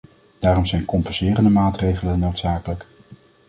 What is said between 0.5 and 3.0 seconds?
zijn compenserende maatregelen noodzakelijk.